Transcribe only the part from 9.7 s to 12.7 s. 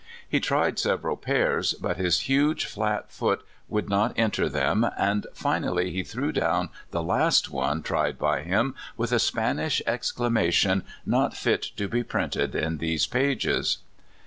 exclamation not fit to be printed